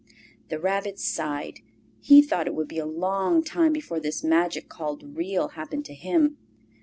The 0.49 0.57
Rabbit 0.59 0.97
sighed. 0.97 1.59
He 1.99 2.23
thought 2.23 2.47
it 2.47 2.55
would 2.55 2.67
be 2.67 2.79
a 2.79 2.87
long 2.87 3.43
time 3.43 3.71
before 3.71 3.99
this 3.99 4.23
magic 4.23 4.67
called 4.67 5.15
Real 5.15 5.49
happened 5.49 5.85
to 5.85 5.93
him. 5.93 6.39